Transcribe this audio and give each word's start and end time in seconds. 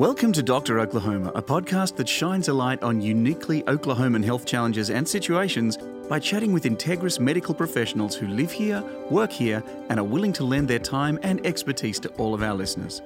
Welcome 0.00 0.32
to 0.32 0.42
Dr. 0.42 0.80
Oklahoma, 0.80 1.30
a 1.34 1.42
podcast 1.42 1.96
that 1.96 2.08
shines 2.08 2.48
a 2.48 2.54
light 2.54 2.82
on 2.82 3.02
uniquely 3.02 3.62
Oklahoman 3.64 4.24
health 4.24 4.46
challenges 4.46 4.88
and 4.88 5.06
situations 5.06 5.76
by 6.08 6.18
chatting 6.18 6.54
with 6.54 6.64
Integris 6.64 7.20
medical 7.20 7.54
professionals 7.54 8.16
who 8.16 8.26
live 8.26 8.50
here, 8.50 8.82
work 9.10 9.30
here, 9.30 9.62
and 9.90 10.00
are 10.00 10.04
willing 10.04 10.32
to 10.32 10.42
lend 10.42 10.68
their 10.68 10.78
time 10.78 11.18
and 11.22 11.44
expertise 11.46 12.00
to 12.00 12.08
all 12.12 12.32
of 12.32 12.42
our 12.42 12.54
listeners. 12.54 13.02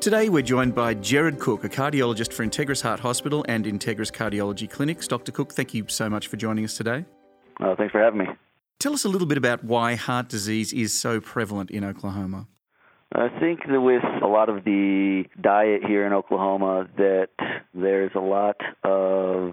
Today, 0.00 0.30
we're 0.30 0.42
joined 0.42 0.74
by 0.74 0.94
Jared 0.94 1.38
Cook, 1.38 1.62
a 1.62 1.68
cardiologist 1.68 2.32
for 2.32 2.44
Integris 2.44 2.82
Heart 2.82 2.98
Hospital 2.98 3.44
and 3.48 3.64
Integris 3.64 4.10
Cardiology 4.10 4.68
Clinics. 4.68 5.06
Dr. 5.06 5.30
Cook, 5.30 5.52
thank 5.52 5.72
you 5.72 5.84
so 5.86 6.10
much 6.10 6.26
for 6.26 6.38
joining 6.38 6.64
us 6.64 6.76
today. 6.76 7.04
Uh, 7.60 7.76
thanks 7.76 7.92
for 7.92 8.00
having 8.00 8.18
me. 8.18 8.26
Tell 8.80 8.94
us 8.94 9.04
a 9.04 9.08
little 9.08 9.28
bit 9.28 9.38
about 9.38 9.62
why 9.62 9.94
heart 9.94 10.28
disease 10.28 10.72
is 10.72 10.92
so 10.92 11.20
prevalent 11.20 11.70
in 11.70 11.84
Oklahoma. 11.84 12.48
I 13.14 13.28
think 13.40 13.60
that 13.68 13.80
with 13.80 14.02
a 14.22 14.26
lot 14.26 14.48
of 14.48 14.64
the 14.64 15.24
diet 15.40 15.82
here 15.86 16.06
in 16.06 16.14
Oklahoma, 16.14 16.88
that 16.96 17.28
there's 17.74 18.12
a 18.14 18.20
lot 18.20 18.56
of 18.84 19.52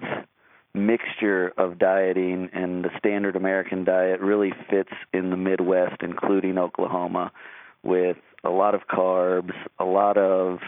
mixture 0.73 1.51
of 1.57 1.77
dieting, 1.77 2.49
and 2.53 2.85
the 2.85 2.89
standard 2.98 3.35
American 3.35 3.84
diet 3.84 4.21
really 4.21 4.53
fits 4.70 4.91
in 5.13 5.29
the 5.29 5.35
Midwest, 5.35 6.01
including 6.01 6.57
Oklahoma, 6.57 7.31
with 7.84 8.17
a 8.45 8.49
lot 8.49 8.75
of 8.75 8.87
carbs, 8.87 9.53
a 9.77 9.85
lot 9.85 10.17
of 10.17 10.59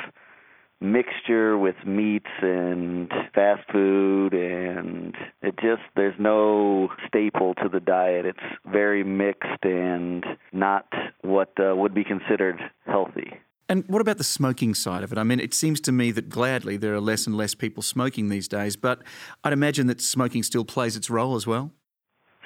mixture 0.82 1.58
with 1.58 1.76
meats 1.86 2.32
and 2.42 3.12
fast 3.36 3.62
food 3.72 4.34
and 4.34 5.16
it 5.44 5.56
just 5.62 5.84
there's 5.96 6.20
no 6.20 6.90
staple 7.08 7.54
to 7.54 7.70
the 7.70 7.80
diet 7.80 8.26
it's 8.26 8.40
very 8.66 9.04
mixed 9.04 9.64
and 9.64 10.26
not 10.52 10.88
what 11.22 11.52
uh, 11.60 11.76
would 11.76 11.94
be 11.94 12.04
considered 12.04 12.60
healthy 12.88 13.32
and 13.70 13.86
what 13.88 14.02
about 14.02 14.18
the 14.18 14.26
smoking 14.26 14.74
side 14.74 15.02
of 15.02 15.14
it? 15.14 15.18
I 15.18 15.24
mean, 15.24 15.40
it 15.40 15.54
seems 15.54 15.80
to 15.82 15.94
me 15.94 16.12
that 16.12 16.28
gladly 16.28 16.76
there 16.76 16.94
are 16.94 17.00
less 17.00 17.26
and 17.26 17.38
less 17.38 17.56
people 17.56 17.82
smoking 17.82 18.28
these 18.28 18.50
days, 18.50 18.76
but 18.76 19.02
I'd 19.46 19.54
imagine 19.54 19.88
that 19.88 20.02
smoking 20.02 20.44
still 20.44 20.66
plays 20.66 20.98
its 20.98 21.10
role 21.10 21.36
as 21.38 21.48
well. 21.48 21.72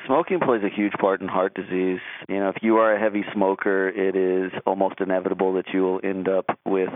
Smoking 0.05 0.39
plays 0.39 0.61
a 0.63 0.69
huge 0.73 0.93
part 0.93 1.21
in 1.21 1.27
heart 1.27 1.55
disease. 1.55 1.99
You 2.29 2.39
know, 2.39 2.49
if 2.49 2.61
you 2.61 2.77
are 2.77 2.95
a 2.95 2.99
heavy 2.99 3.23
smoker, 3.33 3.89
it 3.89 4.15
is 4.15 4.51
almost 4.65 4.99
inevitable 4.99 5.53
that 5.53 5.65
you 5.73 5.81
will 5.81 5.99
end 6.03 6.27
up 6.27 6.45
with 6.65 6.89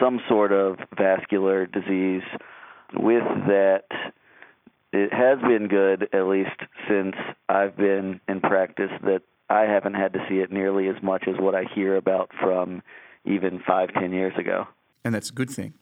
some 0.00 0.20
sort 0.28 0.52
of 0.52 0.78
vascular 0.96 1.66
disease. 1.66 2.22
With 2.94 3.22
that, 3.46 3.84
it 4.92 5.12
has 5.12 5.38
been 5.40 5.68
good, 5.68 6.08
at 6.12 6.26
least 6.26 6.58
since 6.88 7.14
I've 7.48 7.76
been 7.76 8.20
in 8.28 8.40
practice, 8.40 8.90
that 9.04 9.22
I 9.48 9.62
haven't 9.62 9.94
had 9.94 10.12
to 10.14 10.26
see 10.28 10.36
it 10.36 10.50
nearly 10.50 10.88
as 10.88 10.96
much 11.02 11.24
as 11.28 11.36
what 11.38 11.54
I 11.54 11.64
hear 11.74 11.96
about 11.96 12.30
from 12.40 12.82
even 13.24 13.60
five, 13.66 13.92
ten 13.94 14.12
years 14.12 14.34
ago. 14.38 14.66
And 15.04 15.14
that's 15.14 15.30
a 15.30 15.34
good 15.34 15.50
thing. 15.50 15.74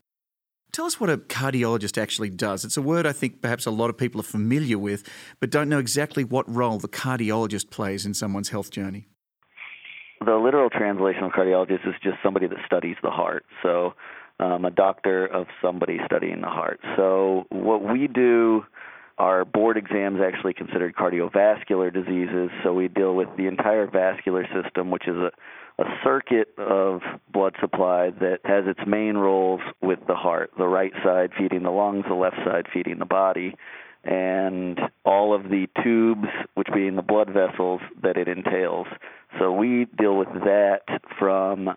Tell 0.76 0.84
us 0.84 1.00
what 1.00 1.08
a 1.08 1.16
cardiologist 1.16 1.96
actually 1.96 2.28
does. 2.28 2.62
It's 2.62 2.76
a 2.76 2.82
word 2.82 3.06
I 3.06 3.12
think 3.12 3.40
perhaps 3.40 3.64
a 3.64 3.70
lot 3.70 3.88
of 3.88 3.96
people 3.96 4.20
are 4.20 4.24
familiar 4.24 4.78
with, 4.78 5.08
but 5.40 5.48
don't 5.48 5.70
know 5.70 5.78
exactly 5.78 6.22
what 6.22 6.46
role 6.54 6.78
the 6.78 6.86
cardiologist 6.86 7.70
plays 7.70 8.04
in 8.04 8.12
someone's 8.12 8.50
health 8.50 8.70
journey. 8.70 9.08
The 10.22 10.34
literal 10.34 10.68
translation 10.68 11.24
of 11.24 11.32
cardiologist 11.32 11.88
is 11.88 11.94
just 12.02 12.18
somebody 12.22 12.46
that 12.46 12.58
studies 12.66 12.96
the 13.02 13.08
heart. 13.08 13.46
So, 13.62 13.94
um, 14.38 14.66
a 14.66 14.70
doctor 14.70 15.24
of 15.24 15.46
somebody 15.62 15.98
studying 16.04 16.42
the 16.42 16.48
heart. 16.48 16.78
So, 16.94 17.46
what 17.48 17.82
we 17.82 18.06
do, 18.06 18.66
our 19.16 19.46
board 19.46 19.78
exams 19.78 20.20
actually 20.20 20.52
considered 20.52 20.94
cardiovascular 20.94 21.90
diseases. 21.90 22.50
So, 22.62 22.74
we 22.74 22.88
deal 22.88 23.14
with 23.14 23.28
the 23.38 23.46
entire 23.46 23.86
vascular 23.86 24.46
system, 24.52 24.90
which 24.90 25.08
is 25.08 25.16
a 25.16 25.30
a 25.78 25.84
circuit 26.02 26.48
of 26.58 27.00
blood 27.32 27.54
supply 27.60 28.10
that 28.10 28.38
has 28.44 28.64
its 28.66 28.80
main 28.86 29.16
roles 29.16 29.60
with 29.82 29.98
the 30.08 30.14
heart 30.14 30.50
the 30.58 30.66
right 30.66 30.92
side 31.04 31.30
feeding 31.36 31.62
the 31.62 31.70
lungs, 31.70 32.04
the 32.08 32.14
left 32.14 32.36
side 32.44 32.66
feeding 32.72 32.98
the 32.98 33.04
body, 33.04 33.54
and 34.04 34.78
all 35.04 35.34
of 35.34 35.44
the 35.44 35.68
tubes, 35.82 36.28
which 36.54 36.68
being 36.72 36.96
the 36.96 37.02
blood 37.02 37.28
vessels 37.28 37.80
that 38.02 38.16
it 38.16 38.28
entails. 38.28 38.86
So 39.38 39.52
we 39.52 39.86
deal 39.98 40.16
with 40.16 40.32
that 40.44 40.82
from 41.18 41.70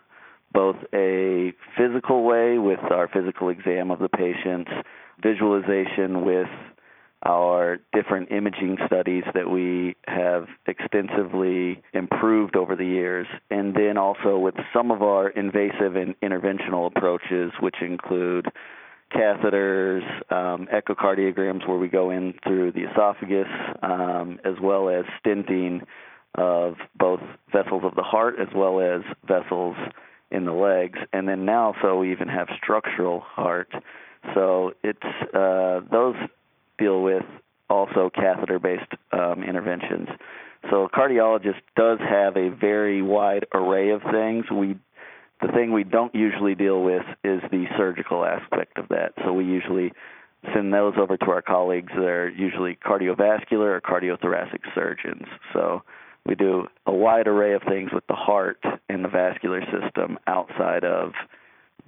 both 0.53 0.77
a 0.93 1.53
physical 1.77 2.23
way 2.23 2.57
with 2.57 2.79
our 2.91 3.07
physical 3.07 3.49
exam 3.49 3.91
of 3.91 3.99
the 3.99 4.09
patients, 4.09 4.71
visualization 5.21 6.23
with 6.25 6.47
our 7.23 7.79
different 7.93 8.31
imaging 8.31 8.77
studies 8.85 9.23
that 9.33 9.49
we 9.49 9.95
have 10.07 10.47
extensively 10.67 11.81
improved 11.93 12.55
over 12.55 12.75
the 12.75 12.85
years, 12.85 13.27
and 13.49 13.75
then 13.75 13.97
also 13.97 14.37
with 14.37 14.55
some 14.73 14.91
of 14.91 15.01
our 15.01 15.29
invasive 15.29 15.95
and 15.95 16.15
interventional 16.21 16.87
approaches, 16.87 17.51
which 17.59 17.75
include 17.81 18.47
catheters, 19.13 20.01
um, 20.31 20.67
echocardiograms 20.73 21.67
where 21.67 21.77
we 21.77 21.87
go 21.87 22.11
in 22.11 22.33
through 22.43 22.71
the 22.71 22.83
esophagus, 22.83 23.47
um, 23.81 24.39
as 24.45 24.53
well 24.61 24.87
as 24.87 25.03
stenting 25.23 25.81
of 26.35 26.75
both 26.97 27.19
vessels 27.51 27.81
of 27.83 27.95
the 27.95 28.03
heart 28.03 28.35
as 28.39 28.47
well 28.55 28.79
as 28.79 29.01
vessels 29.27 29.75
in 30.31 30.45
the 30.45 30.53
legs, 30.53 30.99
and 31.11 31.27
then 31.27 31.43
now 31.43 31.73
so 31.81 31.97
we 31.97 32.11
even 32.11 32.27
have 32.27 32.47
structural 32.61 33.19
heart. 33.19 33.71
So 34.35 34.73
it's 34.83 34.99
uh, 35.33 35.81
those 35.91 36.15
deal 36.79 37.01
with 37.01 37.23
also 37.69 38.09
catheter 38.13 38.59
based 38.59 38.91
um, 39.11 39.43
interventions. 39.43 40.07
So 40.69 40.83
a 40.83 40.89
cardiologist 40.89 41.61
does 41.75 41.99
have 41.99 42.35
a 42.35 42.49
very 42.49 43.01
wide 43.01 43.45
array 43.53 43.91
of 43.91 44.01
things. 44.11 44.45
We 44.51 44.77
the 45.41 45.47
thing 45.53 45.71
we 45.71 45.85
don't 45.85 46.13
usually 46.13 46.53
deal 46.53 46.83
with 46.83 47.03
is 47.23 47.41
the 47.49 47.65
surgical 47.77 48.25
aspect 48.25 48.77
of 48.77 48.89
that. 48.89 49.13
So 49.23 49.31
we 49.31 49.45
usually 49.45 49.93
send 50.53 50.73
those 50.73 50.95
over 50.97 51.15
to 51.15 51.25
our 51.31 51.41
colleagues. 51.41 51.93
that 51.95 52.03
are 52.03 52.29
usually 52.29 52.75
cardiovascular 52.75 53.77
or 53.77 53.81
cardiothoracic 53.81 54.59
surgeons. 54.75 55.23
So 55.53 55.83
we 56.25 56.35
do 56.35 56.67
a 56.85 56.91
wide 56.91 57.27
array 57.27 57.53
of 57.53 57.61
things 57.63 57.91
with 57.93 58.05
the 58.07 58.15
heart 58.15 58.61
and 58.89 59.03
the 59.03 59.09
vascular 59.09 59.61
system 59.61 60.17
outside 60.27 60.83
of 60.83 61.13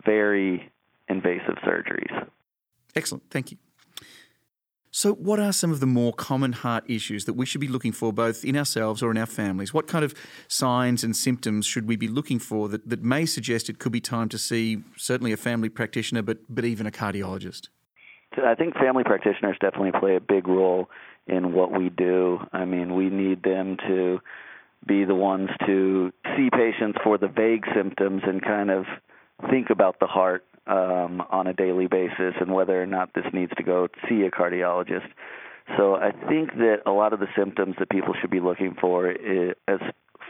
very 0.05 0.71
invasive 1.09 1.55
surgeries. 1.65 2.27
Excellent. 2.95 3.23
Thank 3.29 3.51
you. 3.51 3.57
So, 4.93 5.13
what 5.13 5.39
are 5.39 5.53
some 5.53 5.71
of 5.71 5.79
the 5.79 5.85
more 5.85 6.11
common 6.11 6.51
heart 6.51 6.83
issues 6.85 7.23
that 7.23 7.33
we 7.33 7.45
should 7.45 7.61
be 7.61 7.69
looking 7.69 7.93
for 7.93 8.11
both 8.11 8.43
in 8.43 8.57
ourselves 8.57 9.01
or 9.01 9.09
in 9.09 9.17
our 9.17 9.25
families? 9.25 9.73
What 9.73 9.87
kind 9.87 10.03
of 10.03 10.13
signs 10.49 11.01
and 11.01 11.15
symptoms 11.15 11.65
should 11.65 11.87
we 11.87 11.95
be 11.95 12.09
looking 12.09 12.39
for 12.39 12.67
that, 12.67 12.89
that 12.89 13.01
may 13.01 13.25
suggest 13.25 13.69
it 13.69 13.79
could 13.79 13.93
be 13.93 14.01
time 14.01 14.27
to 14.27 14.37
see 14.37 14.83
certainly 14.97 15.31
a 15.31 15.37
family 15.37 15.69
practitioner, 15.69 16.21
but, 16.21 16.39
but 16.49 16.65
even 16.65 16.85
a 16.85 16.91
cardiologist? 16.91 17.69
I 18.37 18.53
think 18.55 18.75
family 18.75 19.05
practitioners 19.05 19.55
definitely 19.61 19.97
play 19.97 20.17
a 20.17 20.19
big 20.19 20.49
role 20.49 20.89
in 21.25 21.53
what 21.53 21.71
we 21.71 21.89
do. 21.89 22.39
I 22.51 22.65
mean, 22.65 22.93
we 22.93 23.09
need 23.09 23.43
them 23.43 23.77
to 23.87 24.19
be 24.85 25.05
the 25.05 25.15
ones 25.15 25.49
to 25.67 26.11
see 26.35 26.49
patients 26.51 26.99
for 27.01 27.17
the 27.17 27.29
vague 27.29 27.63
symptoms 27.73 28.23
and 28.25 28.41
kind 28.41 28.69
of 28.69 28.85
think 29.49 29.69
about 29.69 30.01
the 30.01 30.07
heart 30.07 30.43
um, 30.67 31.23
on 31.29 31.47
a 31.47 31.53
daily 31.53 31.87
basis 31.87 32.35
and 32.39 32.53
whether 32.53 32.81
or 32.81 32.85
not 32.85 33.13
this 33.13 33.25
needs 33.33 33.51
to 33.57 33.63
go 33.63 33.87
see 34.07 34.21
a 34.21 34.31
cardiologist. 34.31 35.07
So 35.77 35.95
I 35.95 36.11
think 36.11 36.53
that 36.57 36.81
a 36.85 36.91
lot 36.91 37.13
of 37.13 37.19
the 37.19 37.27
symptoms 37.37 37.75
that 37.79 37.89
people 37.89 38.13
should 38.19 38.31
be 38.31 38.39
looking 38.39 38.75
for, 38.79 39.09
is, 39.09 39.53
as 39.67 39.79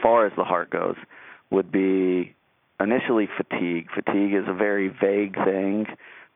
far 0.02 0.26
as 0.26 0.32
the 0.36 0.44
heart 0.44 0.70
goes, 0.70 0.96
would 1.50 1.72
be 1.72 2.34
initially 2.80 3.28
fatigue. 3.36 3.88
Fatigue 3.94 4.34
is 4.34 4.44
a 4.46 4.54
very 4.54 4.88
vague 4.88 5.34
thing, 5.44 5.86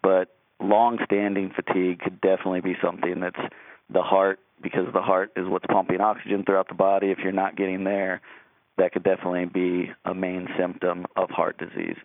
but 0.02 0.34
long-standing 0.60 1.52
fatigue 1.54 2.00
could 2.00 2.20
definitely 2.20 2.60
be 2.60 2.76
something 2.82 3.20
that's 3.20 3.52
the 3.90 4.02
heart 4.02 4.40
because 4.62 4.86
the 4.92 5.02
heart 5.02 5.32
is 5.36 5.46
what's 5.46 5.66
pumping 5.66 6.00
oxygen 6.00 6.42
throughout 6.44 6.68
the 6.68 6.74
body. 6.74 7.10
If 7.10 7.18
you're 7.18 7.32
not 7.32 7.56
getting 7.56 7.84
there, 7.84 8.20
that 8.78 8.92
could 8.92 9.04
definitely 9.04 9.46
be 9.46 9.90
a 10.04 10.14
main 10.14 10.48
symptom 10.58 11.06
of 11.16 11.30
heart 11.30 11.58
disease 11.58 11.96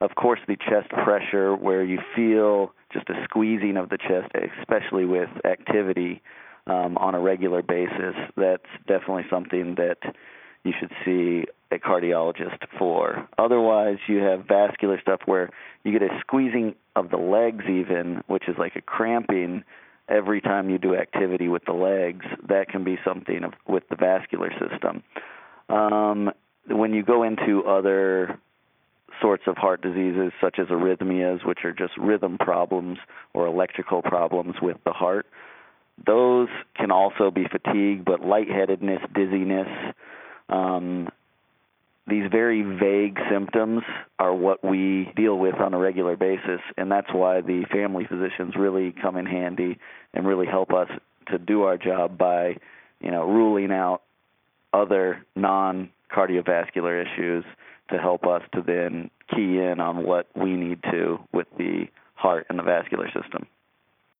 of 0.00 0.14
course, 0.14 0.40
the 0.46 0.56
chest 0.56 0.90
pressure, 0.90 1.54
where 1.54 1.82
you 1.82 1.98
feel 2.14 2.72
just 2.92 3.08
a 3.08 3.14
squeezing 3.24 3.76
of 3.76 3.88
the 3.88 3.98
chest, 3.98 4.30
especially 4.60 5.04
with 5.04 5.30
activity 5.44 6.22
um, 6.66 6.98
on 6.98 7.14
a 7.14 7.20
regular 7.20 7.62
basis. 7.62 8.14
That's 8.36 8.66
definitely 8.86 9.24
something 9.30 9.76
that 9.76 9.98
you 10.64 10.72
should 10.78 10.90
see 11.04 11.44
a 11.70 11.78
cardiologist 11.78 12.66
for. 12.78 13.26
Otherwise, 13.38 13.98
you 14.08 14.18
have 14.18 14.46
vascular 14.46 15.00
stuff 15.00 15.20
where 15.26 15.50
you 15.84 15.92
get 15.92 16.02
a 16.02 16.18
squeezing 16.20 16.74
of 16.94 17.10
the 17.10 17.16
legs, 17.16 17.64
even, 17.68 18.22
which 18.26 18.48
is 18.48 18.56
like 18.58 18.76
a 18.76 18.80
cramping 18.80 19.64
every 20.08 20.40
time 20.40 20.70
you 20.70 20.78
do 20.78 20.94
activity 20.94 21.48
with 21.48 21.64
the 21.64 21.72
legs. 21.72 22.24
That 22.48 22.68
can 22.68 22.84
be 22.84 22.98
something 23.04 23.44
of, 23.44 23.52
with 23.66 23.84
the 23.88 23.96
vascular 23.96 24.50
system. 24.50 25.02
Um, 25.68 26.30
when 26.68 26.92
you 26.92 27.02
go 27.02 27.22
into 27.22 27.64
other 27.64 28.38
sorts 29.20 29.44
of 29.46 29.56
heart 29.56 29.82
diseases, 29.82 30.32
such 30.40 30.58
as 30.58 30.66
arrhythmias, 30.68 31.44
which 31.46 31.60
are 31.64 31.72
just 31.72 31.96
rhythm 31.96 32.38
problems 32.38 32.98
or 33.34 33.46
electrical 33.46 34.02
problems 34.02 34.56
with 34.60 34.76
the 34.84 34.92
heart. 34.92 35.26
Those 36.04 36.48
can 36.76 36.90
also 36.90 37.30
be 37.30 37.46
fatigue, 37.50 38.04
but 38.04 38.20
lightheadedness, 38.20 39.00
dizziness, 39.14 39.68
um, 40.48 41.08
these 42.08 42.30
very 42.30 42.62
vague 42.62 43.18
symptoms 43.30 43.82
are 44.18 44.32
what 44.32 44.64
we 44.64 45.12
deal 45.16 45.36
with 45.36 45.56
on 45.56 45.74
a 45.74 45.78
regular 45.78 46.16
basis, 46.16 46.60
and 46.76 46.90
that's 46.90 47.12
why 47.12 47.40
the 47.40 47.64
family 47.72 48.06
physicians 48.06 48.54
really 48.56 48.92
come 49.02 49.16
in 49.16 49.26
handy 49.26 49.78
and 50.14 50.24
really 50.24 50.46
help 50.46 50.72
us 50.72 50.88
to 51.32 51.38
do 51.38 51.62
our 51.62 51.76
job 51.76 52.16
by, 52.16 52.56
you 53.00 53.10
know, 53.10 53.24
ruling 53.26 53.72
out 53.72 54.02
other 54.72 55.24
non 55.34 55.90
cardiovascular 56.14 57.04
issues 57.04 57.44
to 57.90 57.98
help 57.98 58.26
us 58.26 58.42
to 58.54 58.62
then 58.62 59.10
key 59.34 59.58
in 59.58 59.80
on 59.80 60.04
what 60.04 60.28
we 60.34 60.52
need 60.52 60.82
to 60.84 61.18
with 61.32 61.46
the 61.58 61.86
heart 62.14 62.46
and 62.48 62.58
the 62.58 62.62
vascular 62.62 63.06
system. 63.06 63.46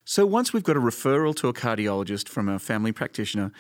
So 0.05 0.25
once 0.25 0.53
we've 0.53 0.63
got 0.63 0.77
a 0.77 0.81
referral 0.81 1.35
to 1.37 1.49
a 1.49 1.53
cardiologist 1.53 2.29
from 2.29 2.49
a 2.49 2.59
family 2.59 2.93
practitioner 2.93 3.51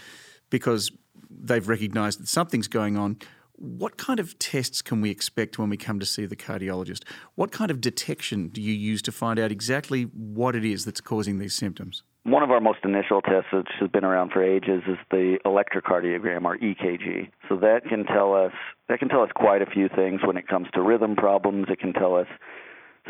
because 0.48 0.92
they've 1.28 1.68
recognised 1.68 2.20
that 2.20 2.28
something's 2.28 2.68
going 2.68 2.96
on, 2.96 3.16
what 3.56 3.96
kind 3.96 4.20
of 4.20 4.38
tests 4.38 4.82
can 4.82 5.00
we 5.00 5.10
expect 5.10 5.58
when 5.58 5.70
we 5.70 5.76
come 5.76 5.98
to 5.98 6.06
see 6.06 6.26
the 6.26 6.36
cardiologist? 6.36 7.02
What 7.34 7.50
kind 7.50 7.70
of 7.70 7.80
detection 7.80 8.48
do 8.48 8.60
you 8.60 8.74
use 8.74 9.02
to 9.02 9.12
find 9.12 9.38
out 9.38 9.50
exactly 9.50 10.02
what 10.02 10.54
it 10.54 10.64
is 10.64 10.84
that's 10.84 11.00
causing 11.00 11.38
these 11.38 11.54
symptoms? 11.54 12.02
One 12.26 12.42
of 12.42 12.50
our 12.50 12.60
most 12.60 12.80
initial 12.82 13.22
tests, 13.22 13.52
which 13.52 13.68
has 13.78 13.88
been 13.88 14.04
around 14.04 14.32
for 14.32 14.42
ages, 14.42 14.82
is 14.88 14.98
the 15.12 15.38
electrocardiogram 15.46 16.44
or 16.44 16.58
EKG. 16.58 17.30
So 17.48 17.54
that 17.58 17.82
can 17.88 18.04
tell 18.04 18.34
us 18.34 18.50
that 18.88 18.98
can 18.98 19.08
tell 19.08 19.22
us 19.22 19.30
quite 19.36 19.62
a 19.62 19.66
few 19.66 19.88
things 19.88 20.22
when 20.24 20.36
it 20.36 20.48
comes 20.48 20.66
to 20.74 20.82
rhythm 20.82 21.14
problems. 21.14 21.66
It 21.68 21.78
can 21.78 21.92
tell 21.92 22.16
us 22.16 22.26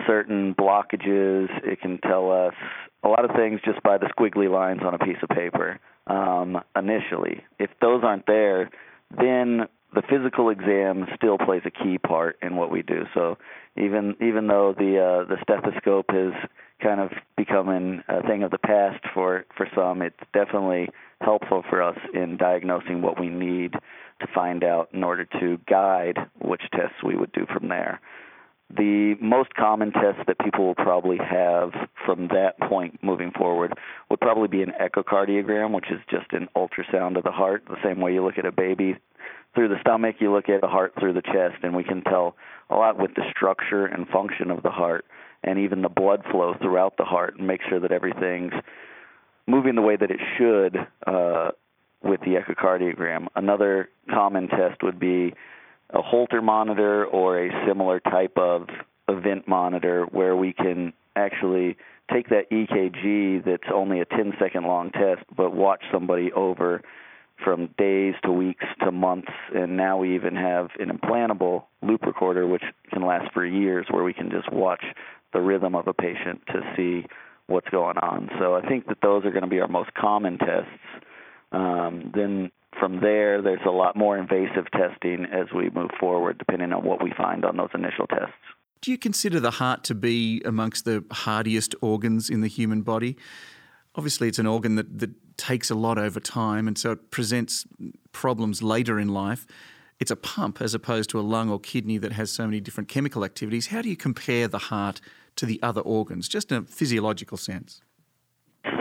certain 0.07 0.55
blockages. 0.55 1.49
It 1.65 1.81
can 1.81 1.99
tell 2.03 2.31
us 2.31 2.53
a 3.05 3.09
lot 3.09 3.25
of 3.25 3.35
things 3.35 3.61
just 3.65 3.83
by 3.83 3.97
the 3.97 4.11
squiggly 4.19 4.51
lines 4.53 4.83
on 4.85 4.93
a 4.93 4.99
piece 4.99 5.17
of 5.23 5.31
paper 5.31 5.81
um, 6.09 6.61
initially. 6.77 7.43
If 7.59 7.71
those 7.81 8.03
aren't 8.05 8.27
there, 8.27 8.69
then 9.17 9.63
the 9.95 10.03
physical 10.11 10.51
exam 10.51 11.07
still 11.17 11.39
plays 11.39 11.63
a 11.65 11.71
key 11.71 11.97
part 11.97 12.37
in 12.43 12.57
what 12.57 12.71
we 12.71 12.83
do. 12.83 13.05
So 13.15 13.39
even 13.79 14.15
even 14.21 14.47
though 14.47 14.75
the 14.77 14.99
uh, 14.99 15.25
the 15.27 15.39
stethoscope 15.43 16.11
has 16.11 16.35
kind 16.83 17.01
of 17.01 17.11
becoming 17.37 18.03
a 18.09 18.23
thing 18.27 18.43
of 18.43 18.51
the 18.51 18.59
past 18.59 19.03
for 19.15 19.45
for 19.57 19.69
some, 19.75 20.03
it's 20.03 20.17
definitely 20.33 20.89
helpful 21.21 21.63
for 21.69 21.83
us 21.83 21.99
in 22.13 22.37
diagnosing 22.37 23.03
what 23.03 23.19
we 23.19 23.29
need 23.29 23.73
to 23.73 24.27
find 24.35 24.65
out 24.65 24.89
in 24.93 25.03
order 25.03 25.25
to 25.41 25.59
guide 25.69 26.19
which 26.41 26.63
tests 26.73 27.03
we 27.05 27.17
would 27.17 27.33
do 27.33 27.47
from 27.53 27.69
there. 27.69 28.01
The 28.77 29.15
most 29.21 29.55
common 29.55 29.93
test 29.93 30.27
that 30.27 30.39
people 30.41 30.67
will 30.67 30.75
probably 30.75 31.19
have 31.19 31.71
from 32.05 32.29
that 32.29 32.59
point 32.69 32.99
moving 33.03 33.31
forward 33.31 33.73
would 34.11 34.21
probably 34.21 34.49
be 34.49 34.63
an 34.63 34.73
echocardiogram, 34.81 35.73
which 35.73 35.91
is 35.91 36.01
just 36.11 36.33
an 36.33 36.49
ultrasound 36.57 37.17
of 37.17 37.23
the 37.23 37.31
heart, 37.31 37.63
the 37.69 37.77
same 37.85 38.01
way 38.01 38.13
you 38.13 38.25
look 38.25 38.39
at 38.39 38.45
a 38.45 38.53
baby 38.53 38.97
through 39.55 39.69
the 39.69 39.81
stomach, 39.81 40.17
you 40.19 40.33
look 40.33 40.49
at 40.49 40.61
the 40.61 40.69
heart 40.69 40.93
through 40.99 41.15
the 41.15 41.23
chest, 41.23 41.57
and 41.63 41.75
we 41.75 41.85
can 41.85 42.03
tell 42.03 42.37
a 42.69 42.75
lot 42.75 42.99
with 42.99 43.15
the 43.15 43.23
structure 43.31 43.87
and 43.87 44.09
function 44.09 44.51
of 44.51 44.63
the 44.63 44.71
heart 44.71 45.05
and 45.45 45.59
even 45.59 45.83
the 45.83 45.89
blood 45.89 46.23
flow 46.31 46.55
throughout 46.61 46.97
the 46.97 47.05
heart 47.05 47.37
and 47.39 47.47
make 47.47 47.61
sure 47.69 47.81
that 47.81 47.93
everything's 47.93 48.53
moving 49.47 49.75
the 49.75 49.83
way 49.83 49.97
that 49.97 50.11
it 50.11 50.21
should 50.37 50.77
uh, 51.07 51.51
with 52.03 52.21
the 52.21 52.35
echocardiogram. 52.35 53.27
Another 53.35 53.89
common 54.11 54.49
test 54.49 54.83
would 54.83 54.99
be 54.99 55.35
a 55.91 56.03
Holter 56.03 56.43
monitor 56.43 57.05
or 57.07 57.47
a 57.47 57.67
similar 57.67 58.01
type 58.01 58.37
of 58.37 58.69
event 59.09 59.47
monitor 59.47 60.05
where 60.11 60.37
we 60.37 60.53
can 60.53 60.93
actually 61.15 61.77
take 62.13 62.29
that 62.29 62.51
EKG 62.51 63.45
that's 63.45 63.71
only 63.73 64.01
a 64.01 64.05
10 64.05 64.35
second 64.39 64.65
long 64.65 64.91
test, 64.91 65.23
but 65.37 65.55
watch 65.55 65.83
somebody 65.93 66.33
over 66.33 66.83
from 67.43 67.69
days 67.79 68.15
to 68.25 68.33
weeks 68.33 68.65
to 68.83 68.91
months, 68.91 69.33
and 69.55 69.77
now 69.77 69.99
we 69.99 70.15
even 70.15 70.35
have 70.35 70.69
an 70.79 70.91
implantable 70.91 71.65
loop 71.83 72.03
recorder 72.03 72.47
which 72.47 72.63
can 72.93 73.07
last 73.07 73.33
for 73.33 73.45
years, 73.45 73.87
where 73.91 74.05
we 74.05 74.13
can 74.13 74.31
just 74.31 74.53
watch 74.53 74.83
the 75.33 75.41
rhythm 75.41 75.75
of 75.75 75.87
a 75.87 75.95
patient 75.95 76.41
to 76.47 76.61
see 76.77 77.07
what's 77.47 77.69
going 77.69 77.99
on. 77.99 78.29
So 78.39 78.55
I 78.55 78.67
think 78.67 78.87
that 78.89 78.99
those 79.03 79.25
are 79.25 79.31
going 79.31 79.45
to 79.45 79.49
be 79.49 79.61
our 79.61 79.69
most 79.69 79.93
common 79.95 80.39
tests. 80.39 80.71
Um, 81.53 82.13
then 82.15 82.51
from 82.79 83.01
there, 83.01 83.41
there's 83.41 83.61
a 83.67 83.71
lot 83.71 83.97
more 83.97 84.19
invasive 84.19 84.71
testing 84.73 85.27
as 85.27 85.47
we 85.55 85.71
move 85.71 85.91
forward, 85.99 86.39
depending 86.39 86.73
on 86.73 86.85
what 86.85 87.03
we 87.03 87.13
find 87.17 87.45
on 87.45 87.57
those 87.57 87.71
initial 87.75 88.07
tests. 88.07 88.35
Do 88.83 88.91
you 88.91 88.99
consider 88.99 89.41
the 89.41 89.53
heart 89.53 89.85
to 89.85 89.95
be 89.95 90.43
amongst 90.45 90.85
the 90.85 91.05
hardiest 91.11 91.75
organs 91.81 92.29
in 92.29 92.41
the 92.41 92.49
human 92.49 92.83
body? 92.83 93.17
Obviously, 93.97 94.29
it's 94.29 94.39
an 94.39 94.47
organ 94.47 94.77
that, 94.77 94.99
that 94.99 95.11
takes 95.37 95.71
a 95.71 95.75
lot 95.75 95.99
over 95.99 96.21
time, 96.21 96.69
and 96.69 96.77
so 96.77 96.93
it 96.93 97.11
presents 97.11 97.67
problems 98.13 98.63
later 98.63 98.99
in 98.99 99.09
life. 99.09 99.47
It's 99.99 100.11
a 100.11 100.17
pump 100.17 100.61
as 100.61 100.75
opposed 100.75 101.09
to 101.11 101.19
a 101.19 101.23
lung 101.23 101.51
or 101.51 101.59
kidney 101.59 101.97
that 101.99 102.13
has 102.13 102.31
so 102.31 102.45
many 102.45 102.61
different 102.61 102.89
chemical 102.89 103.25
activities. 103.25 103.69
How 103.69 103.81
do 103.81 103.89
you 103.89 103.97
compare 103.97 104.49
the 104.49 104.59
heart 104.59 105.01
to 105.37 105.47
the 105.47 105.59
other 105.63 105.81
organs, 105.81 106.29
just 106.29 106.53
in 106.53 106.59
a 106.59 106.63
physiological 106.63 107.39
sense? 107.39 107.81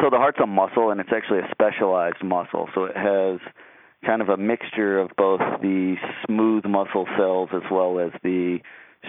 So 0.01 0.09
the 0.09 0.17
heart's 0.17 0.39
a 0.43 0.47
muscle, 0.47 0.91
and 0.91 0.99
it's 0.99 1.11
actually 1.15 1.39
a 1.39 1.49
specialized 1.51 2.23
muscle. 2.23 2.67
So 2.75 2.85
it 2.85 2.97
has 2.97 3.39
kind 4.05 4.21
of 4.21 4.29
a 4.29 4.37
mixture 4.37 4.99
of 4.99 5.11
both 5.17 5.39
the 5.61 5.95
smooth 6.25 6.65
muscle 6.65 7.07
cells 7.17 7.49
as 7.53 7.63
well 7.71 7.99
as 7.99 8.11
the 8.23 8.59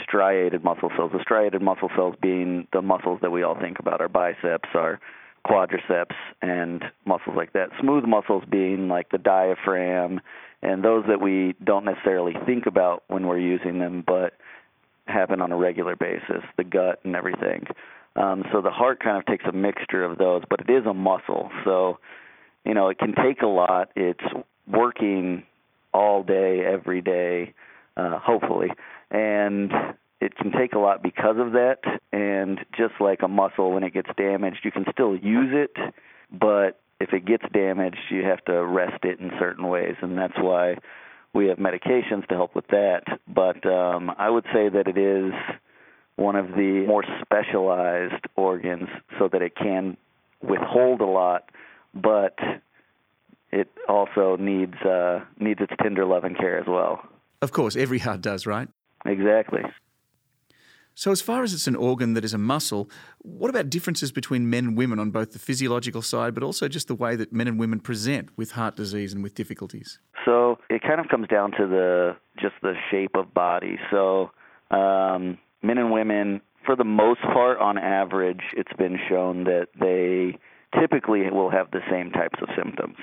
striated 0.03 0.63
muscle 0.63 0.91
cells. 0.97 1.11
The 1.13 1.23
striated 1.23 1.63
muscle 1.63 1.91
cells 1.97 2.15
being 2.23 2.69
the 2.73 2.83
muscles 2.83 3.19
that 3.23 3.31
we 3.31 3.43
all 3.43 3.59
think 3.59 3.79
about, 3.79 4.01
our 4.01 4.09
biceps, 4.09 4.69
our 4.75 5.01
quadriceps 5.47 6.15
and 6.43 6.83
muscles 7.05 7.37
like 7.37 7.53
that. 7.53 7.69
Smooth 7.81 8.05
muscles 8.05 8.43
being 8.51 8.89
like 8.89 9.11
the 9.11 9.19
diaphragm 9.19 10.21
and 10.63 10.83
those 10.83 11.05
that 11.09 11.21
we 11.21 11.55
don't 11.63 11.85
necessarily 11.85 12.35
think 12.45 12.67
about 12.67 13.05
when 13.09 13.27
we're 13.27 13.39
using 13.39 13.79
them, 13.79 14.03
but 14.07 14.35
happen 15.07 15.41
on 15.41 15.53
a 15.53 15.57
regular 15.57 15.95
basis, 15.95 16.43
the 16.57 16.65
gut 16.65 17.01
and 17.05 17.15
everything. 17.15 17.67
Um, 18.17 18.45
so 18.53 18.61
the 18.61 18.71
heart 18.71 19.01
kind 19.01 19.17
of 19.17 19.27
takes 19.27 19.45
a 19.45 19.53
mixture 19.53 20.03
of 20.03 20.19
those, 20.19 20.43
but 20.49 20.61
it 20.61 20.71
is 20.71 20.87
a 20.87 20.95
muscle. 20.95 21.51
So, 21.65 21.99
you 22.65 22.75
know, 22.75 22.89
it 22.89 22.99
can 22.99 23.15
take 23.15 23.43
a 23.43 23.47
lot. 23.47 23.91
It's 23.95 24.25
working 24.67 25.45
all 25.93 26.23
day, 26.23 26.65
every 26.65 27.01
day, 27.03 27.55
uh, 27.97 28.19
hopefully. 28.19 28.69
And 29.11 29.71
it 30.21 30.35
can 30.37 30.53
take 30.53 30.73
a 30.73 30.79
lot 30.79 31.03
because 31.03 31.37
of 31.39 31.53
that. 31.53 31.79
And 32.13 32.61
just 32.77 32.95
like 33.01 33.21
a 33.23 33.29
muscle, 33.29 33.73
when 33.73 33.83
it 33.83 33.93
gets 33.93 34.09
damaged, 34.17 34.61
you 34.65 34.73
can 34.73 34.85
still 34.93 35.17
use 35.17 35.53
it, 35.53 35.77
but 36.33 36.81
if 37.01 37.13
it 37.13 37.27
gets 37.27 37.45
damaged, 37.53 37.99
you 38.11 38.25
have 38.25 38.45
to 38.47 38.65
rest 38.65 39.05
it 39.05 39.21
in 39.21 39.31
certain 39.39 39.69
ways, 39.69 39.97
and 40.01 40.17
that's 40.17 40.37
why 40.39 40.77
we 41.35 41.47
have 41.49 41.59
medications 41.59 42.27
to 42.29 42.35
help 42.35 42.55
with 42.55 42.67
that. 42.69 43.03
But 43.29 43.67
um, 43.67 44.11
I 44.17 44.31
would 44.31 44.47
say 44.53 44.71
that 44.71 44.89
it 44.89 44.97
is 44.97 45.33
one 46.17 46.37
of 46.37 46.49
the 46.49 46.85
more 46.87 47.05
specialized 47.21 48.25
organs, 48.37 48.89
so 49.19 49.29
that 49.31 49.43
it 49.43 49.55
can 49.55 49.99
withhold 50.43 51.03
a 51.03 51.07
lot, 51.07 51.51
but 51.95 52.39
it 53.53 53.69
also 53.89 54.37
needs 54.37 54.75
uh, 54.83 55.21
needs 55.39 55.61
its 55.61 55.73
tender 55.83 56.07
love 56.07 56.25
and 56.25 56.37
care 56.39 56.59
as 56.59 56.67
well. 56.67 57.07
Of 57.43 57.53
course, 57.53 57.77
every 57.77 57.99
heart 57.99 58.23
does, 58.23 58.47
right? 58.47 58.69
Exactly. 59.05 59.61
So, 60.99 61.11
as 61.11 61.21
far 61.21 61.43
as 61.43 61.53
it's 61.53 61.67
an 61.67 61.77
organ 61.77 62.15
that 62.15 62.25
is 62.25 62.33
a 62.33 62.39
muscle, 62.39 62.89
what 63.19 63.51
about 63.51 63.69
differences 63.69 64.11
between 64.11 64.49
men 64.49 64.65
and 64.65 64.79
women 64.79 64.99
on 64.99 65.11
both 65.11 65.33
the 65.33 65.39
physiological 65.39 66.01
side, 66.01 66.33
but 66.33 66.43
also 66.43 66.69
just 66.69 66.89
the 66.89 66.95
way 66.95 67.17
that 67.17 67.35
men 67.35 67.47
and 67.47 67.61
women 67.61 67.81
present 67.81 68.31
with 68.39 68.53
heart 68.53 68.77
disease 68.77 69.13
and 69.13 69.23
with 69.23 69.35
difficulties? 69.35 69.99
So, 70.25 70.57
it 70.71 70.81
kind 70.81 70.99
of 70.99 71.09
comes 71.09 71.29
down 71.29 71.51
to 71.53 71.67
the 71.67 72.17
just 72.41 72.55
the 72.63 72.73
shape 72.91 73.15
of 73.15 73.35
body. 73.35 73.79
So, 73.91 74.31
um, 74.71 75.37
men 75.63 75.77
and 75.77 75.93
women, 75.93 76.41
for 76.65 76.75
the 76.75 76.85
most 76.85 77.21
part, 77.21 77.59
on 77.59 77.77
average, 77.77 78.41
it's 78.57 78.73
been 78.79 78.99
shown 79.07 79.45
that 79.45 79.67
they 79.79 80.39
typically 80.81 81.31
will 81.31 81.51
have 81.51 81.71
the 81.73 81.81
same 81.91 82.11
types 82.11 82.39
of 82.41 82.49
symptoms. 82.57 82.97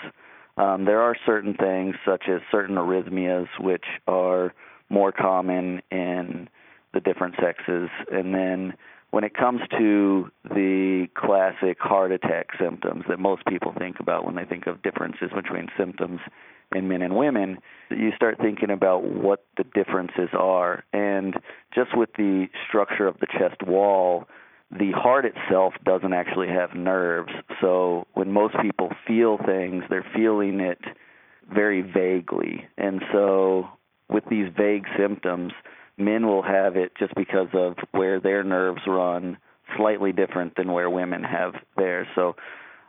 Um, 0.57 0.85
there 0.85 1.01
are 1.01 1.15
certain 1.27 1.53
things, 1.53 1.93
such 2.03 2.23
as 2.27 2.41
certain 2.51 2.75
arrhythmias, 2.75 3.49
which 3.59 3.85
are 4.07 4.51
more 4.89 5.11
common 5.11 5.83
in 5.91 6.49
the 6.93 6.99
different 6.99 7.35
sexes. 7.41 7.89
And 8.11 8.33
then 8.33 8.73
when 9.11 9.23
it 9.23 9.35
comes 9.35 9.61
to 9.77 10.31
the 10.43 11.07
classic 11.15 11.77
heart 11.79 12.11
attack 12.11 12.47
symptoms 12.59 13.03
that 13.07 13.19
most 13.19 13.45
people 13.45 13.73
think 13.77 13.99
about 13.99 14.25
when 14.25 14.35
they 14.35 14.45
think 14.45 14.65
of 14.67 14.81
differences 14.81 15.29
between 15.35 15.67
symptoms 15.77 16.19
in 16.73 16.87
men 16.87 17.01
and 17.01 17.15
women, 17.15 17.57
you 17.91 18.11
start 18.15 18.37
thinking 18.39 18.71
about 18.71 19.03
what 19.03 19.45
the 19.57 19.63
differences 19.75 20.29
are. 20.33 20.83
And 20.93 21.35
just 21.75 21.95
with 21.95 22.09
the 22.17 22.47
structure 22.67 23.07
of 23.07 23.19
the 23.19 23.27
chest 23.27 23.61
wall, 23.67 24.27
the 24.71 24.91
heart 24.91 25.25
itself 25.25 25.73
doesn't 25.85 26.13
actually 26.13 26.47
have 26.47 26.73
nerves. 26.73 27.31
So 27.61 28.07
when 28.13 28.31
most 28.31 28.55
people 28.61 28.89
feel 29.05 29.37
things, 29.45 29.83
they're 29.89 30.05
feeling 30.15 30.59
it 30.59 30.79
very 31.53 31.81
vaguely. 31.81 32.65
And 32.77 33.03
so 33.11 33.67
with 34.09 34.23
these 34.29 34.47
vague 34.57 34.85
symptoms, 34.97 35.53
men 35.97 36.27
will 36.27 36.43
have 36.43 36.75
it 36.75 36.93
just 36.97 37.13
because 37.15 37.49
of 37.53 37.75
where 37.91 38.19
their 38.19 38.43
nerves 38.43 38.81
run 38.87 39.37
slightly 39.77 40.11
different 40.11 40.55
than 40.55 40.71
where 40.71 40.89
women 40.89 41.23
have 41.23 41.53
theirs. 41.77 42.07
So 42.15 42.35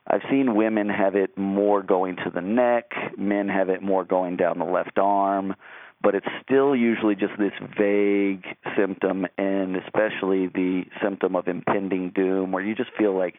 I've 0.06 0.22
seen 0.30 0.54
women 0.54 0.88
have 0.88 1.14
it 1.14 1.36
more 1.36 1.82
going 1.82 2.16
to 2.16 2.30
the 2.34 2.40
neck, 2.40 2.90
men 3.16 3.48
have 3.48 3.68
it 3.68 3.82
more 3.82 4.04
going 4.04 4.36
down 4.36 4.58
the 4.58 4.64
left 4.64 4.98
arm, 4.98 5.54
but 6.02 6.14
it's 6.14 6.26
still 6.42 6.76
usually 6.76 7.14
just 7.14 7.32
this 7.38 7.52
vague 7.78 8.44
symptom, 8.76 9.26
and 9.38 9.76
especially 9.76 10.48
the 10.48 10.82
symptom 11.02 11.34
of 11.34 11.48
impending 11.48 12.10
doom, 12.10 12.52
where 12.52 12.62
you 12.62 12.74
just 12.74 12.90
feel 12.98 13.16
like 13.16 13.36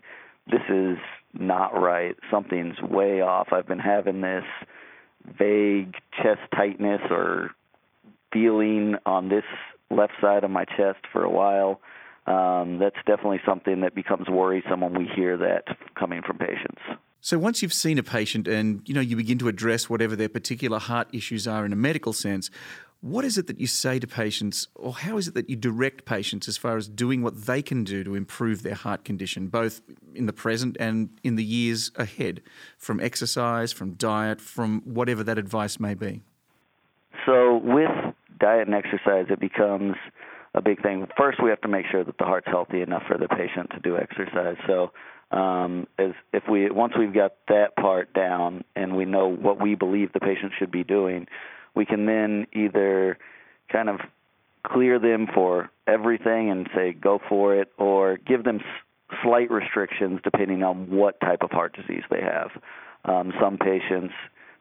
this 0.48 0.62
is 0.70 0.98
not 1.34 1.80
right. 1.80 2.16
Something's 2.32 2.82
way 2.82 3.22
off. 3.22 3.50
I've 3.52 3.68
been 3.68 3.80
having 3.80 4.22
this 4.22 4.46
vague 5.38 5.96
chest 6.22 6.42
tightness 6.56 7.02
or 7.12 7.52
feeling 8.36 8.96
on 9.06 9.30
this 9.30 9.46
left 9.90 10.12
side 10.20 10.44
of 10.44 10.52
my 10.52 10.66
chest 10.66 11.00
for 11.14 11.24
a 11.24 11.30
while. 11.30 11.80
Um, 12.28 12.80
that's 12.80 12.98
definitely 13.06 13.40
something 13.46 13.80
that 13.82 13.96
becomes 13.96 14.28
worrisome 14.28 14.82
when 14.82 14.94
we 14.94 15.08
hear 15.16 15.38
that 15.38 15.78
coming 15.98 16.22
from 16.22 16.38
patients. 16.38 16.82
So 17.22 17.40
once 17.40 17.62
you've 17.62 17.74
seen 17.74 17.98
a 17.98 18.04
patient 18.04 18.48
and 18.48 18.82
you 18.86 18.94
know 18.94 19.02
you 19.02 19.16
begin 19.16 19.38
to 19.40 19.48
address 19.48 19.90
whatever 19.90 20.16
their 20.16 20.30
particular 20.30 20.80
heart 20.80 21.08
issues 21.14 21.48
are 21.48 21.66
in 21.66 21.72
a 21.72 21.76
medical 21.76 22.14
sense, 22.14 22.50
what 23.02 23.24
is 23.24 23.38
it 23.38 23.48
that 23.48 23.60
you 23.60 23.68
say 23.68 24.00
to 24.00 24.08
patients, 24.08 24.68
or 24.76 24.94
how 24.94 25.18
is 25.18 25.28
it 25.28 25.36
that 25.36 25.50
you 25.50 25.56
direct 25.56 26.06
patients 26.06 26.48
as 26.48 26.58
far 26.58 26.76
as 26.76 26.88
doing 26.88 27.22
what 27.22 27.46
they 27.46 27.62
can 27.62 27.84
do 27.84 28.04
to 28.04 28.16
improve 28.16 28.64
their 28.64 28.76
heart 28.76 29.06
condition, 29.06 29.48
both 29.48 29.82
in 30.14 30.26
the 30.26 30.34
present 30.34 30.76
and 30.80 31.10
in 31.24 31.36
the 31.36 31.44
years 31.44 31.92
ahead, 31.96 32.42
from 32.78 33.00
exercise, 33.00 33.72
from 33.72 33.94
diet, 33.94 34.42
from 34.42 34.82
whatever 34.82 35.24
that 35.24 35.38
advice 35.38 35.80
may 35.80 35.94
be? 35.94 36.24
So, 37.26 37.58
with 37.64 37.92
diet 38.46 38.68
and 38.68 38.76
exercise, 38.76 39.26
it 39.32 39.40
becomes 39.40 39.96
a 40.54 40.62
big 40.62 40.84
thing. 40.84 41.08
First, 41.18 41.42
we 41.44 41.50
have 41.50 41.62
to 41.62 41.68
make 41.68 41.88
sure 41.92 42.04
that 42.04 42.18
the 42.20 42.26
heart's 42.26 42.46
healthy 42.48 42.82
enough 42.82 43.02
for 43.08 43.18
the 43.18 43.28
patient 43.28 43.72
to 43.72 43.80
do 43.80 43.98
exercise. 43.98 44.58
So, 44.68 44.92
um, 45.36 45.88
as 45.98 46.12
if 46.32 46.44
we 46.48 46.70
once 46.70 46.94
we've 46.98 47.14
got 47.14 47.34
that 47.48 47.76
part 47.76 48.14
down 48.14 48.64
and 48.76 48.96
we 48.96 49.06
know 49.06 49.28
what 49.28 49.60
we 49.60 49.74
believe 49.74 50.14
the 50.14 50.20
patient 50.20 50.52
should 50.60 50.70
be 50.72 50.84
doing, 50.84 51.26
we 51.74 51.86
can 51.86 52.06
then 52.06 52.46
either 52.54 53.18
kind 53.72 53.90
of 53.90 53.98
clear 54.64 55.00
them 55.00 55.28
for 55.34 55.72
everything 55.88 56.52
and 56.52 56.70
say 56.76 56.94
go 56.94 57.20
for 57.28 57.56
it, 57.56 57.72
or 57.80 58.18
give 58.18 58.44
them 58.44 58.58
s- 58.58 59.18
slight 59.24 59.50
restrictions 59.50 60.20
depending 60.24 60.62
on 60.62 60.90
what 60.92 61.20
type 61.20 61.42
of 61.42 61.50
heart 61.50 61.76
disease 61.76 62.04
they 62.12 62.22
have. 62.22 62.52
Um, 63.06 63.34
some 63.42 63.58
patients 63.58 64.14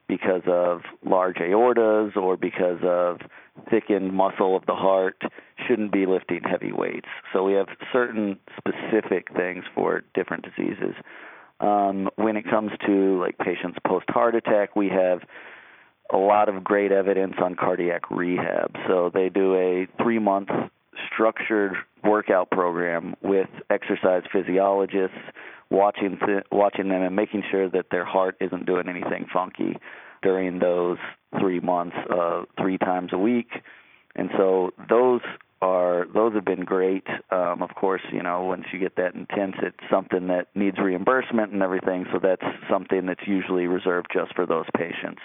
because 0.08 0.42
of 0.46 0.82
large 1.04 1.36
aortas 1.36 2.16
or 2.16 2.36
because 2.36 2.78
of 2.82 3.18
thickened 3.70 4.12
muscle 4.12 4.56
of 4.56 4.66
the 4.66 4.74
heart 4.74 5.20
shouldn't 5.66 5.92
be 5.92 6.06
lifting 6.06 6.42
heavy 6.42 6.72
weights. 6.72 7.08
So 7.32 7.44
we 7.44 7.54
have 7.54 7.68
certain 7.92 8.38
specific 8.58 9.28
things 9.34 9.64
for 9.74 10.02
different 10.14 10.44
diseases. 10.44 10.94
Um, 11.60 12.10
when 12.16 12.36
it 12.36 12.44
comes 12.48 12.72
to 12.86 13.20
like 13.20 13.38
patients 13.38 13.78
post 13.86 14.06
heart 14.08 14.34
attack, 14.34 14.76
we 14.76 14.88
have 14.88 15.20
a 16.12 16.16
lot 16.16 16.48
of 16.48 16.62
great 16.62 16.92
evidence 16.92 17.34
on 17.42 17.54
cardiac 17.54 18.10
rehab. 18.10 18.74
So 18.86 19.10
they 19.12 19.28
do 19.28 19.54
a 19.54 19.86
three 20.02 20.18
month 20.18 20.48
structured 21.12 21.74
workout 22.02 22.50
program 22.50 23.14
with 23.22 23.48
exercise 23.70 24.22
physiologists 24.32 25.16
watching 25.74 26.18
th- 26.24 26.44
watching 26.52 26.88
them 26.88 27.02
and 27.02 27.16
making 27.16 27.42
sure 27.50 27.68
that 27.68 27.86
their 27.90 28.04
heart 28.04 28.36
isn't 28.40 28.64
doing 28.64 28.88
anything 28.88 29.26
funky 29.32 29.76
during 30.22 30.58
those 30.58 30.98
three 31.38 31.60
months, 31.60 31.96
uh, 32.10 32.44
three 32.58 32.78
times 32.78 33.10
a 33.12 33.18
week, 33.18 33.50
and 34.14 34.30
so 34.38 34.70
those 34.88 35.20
are 35.60 36.06
those 36.14 36.32
have 36.34 36.44
been 36.44 36.64
great. 36.64 37.06
Um, 37.30 37.62
of 37.62 37.74
course, 37.74 38.02
you 38.12 38.22
know 38.22 38.44
once 38.44 38.64
you 38.72 38.78
get 38.78 38.96
that 38.96 39.14
intense, 39.14 39.56
it's 39.62 39.90
something 39.90 40.28
that 40.28 40.46
needs 40.54 40.78
reimbursement 40.78 41.52
and 41.52 41.62
everything. 41.62 42.06
So 42.12 42.20
that's 42.22 42.46
something 42.70 43.06
that's 43.06 43.26
usually 43.26 43.66
reserved 43.66 44.08
just 44.12 44.34
for 44.34 44.46
those 44.46 44.66
patients. 44.76 45.20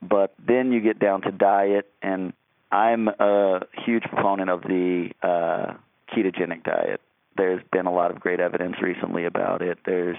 But 0.00 0.34
then 0.46 0.70
you 0.70 0.80
get 0.80 1.00
down 1.00 1.22
to 1.22 1.32
diet, 1.32 1.90
and 2.02 2.32
I'm 2.70 3.08
a 3.08 3.60
huge 3.84 4.04
proponent 4.04 4.48
of 4.48 4.62
the 4.62 5.10
uh, 5.22 5.74
ketogenic 6.14 6.62
diet 6.62 7.00
there's 7.38 7.62
been 7.72 7.86
a 7.86 7.92
lot 7.92 8.10
of 8.10 8.20
great 8.20 8.40
evidence 8.40 8.76
recently 8.82 9.24
about 9.24 9.62
it. 9.62 9.78
There's 9.86 10.18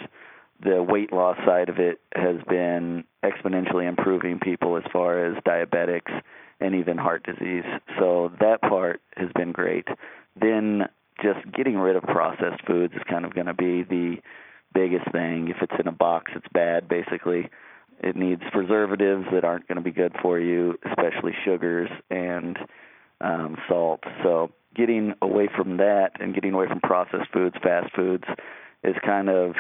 the 0.64 0.82
weight 0.84 1.14
loss 1.14 1.38
side 1.46 1.70
of 1.70 1.78
it 1.80 2.02
has 2.16 2.38
been 2.50 3.04
exponentially 3.24 3.88
improving 3.88 4.40
people 4.40 4.76
as 4.78 4.84
far 4.92 5.26
as 5.26 5.42
diabetics 5.44 6.12
and 6.60 6.76
even 6.76 6.98
heart 6.98 7.24
disease. 7.24 7.64
So 7.98 8.32
that 8.40 8.62
part 8.62 9.02
has 9.16 9.30
been 9.36 9.52
great. 9.52 9.88
Then 10.40 10.88
just 11.24 11.40
getting 11.54 11.78
rid 11.78 11.96
of 11.96 12.04
processed 12.04 12.66
foods 12.66 12.94
is 12.94 13.02
kind 13.10 13.26
of 13.26 13.34
going 13.34 13.48
to 13.48 13.54
be 13.54 13.84
the 13.84 14.18
biggest 14.74 15.12
thing. 15.12 15.50
If 15.50 15.58
it's 15.62 15.80
in 15.80 15.88
a 15.88 15.92
box, 15.94 16.32
it's 16.36 16.48
bad 16.54 16.88
basically. 16.88 17.50
It 18.02 18.16
needs 18.16 18.42
preservatives 18.52 19.26
that 19.34 19.44
aren't 19.44 19.68
going 19.68 19.78
to 19.78 19.82
be 19.82 19.92
good 19.92 20.16
for 20.22 20.40
you, 20.40 20.78
especially 20.90 21.34
sugars 21.44 21.90
and 22.10 22.58
um, 23.22 23.58
salt. 23.68 24.02
So 24.24 24.52
getting 24.76 25.14
away 25.22 25.50
from 25.56 25.78
that 25.78 26.12
and 26.20 26.34
getting 26.34 26.54
away 26.54 26.68
from 26.68 26.80
processed 26.80 27.32
foods, 27.34 27.56
fast 27.62 27.94
foods, 27.96 28.26
is 28.84 28.96
kind 29.06 29.30
of 29.30 29.56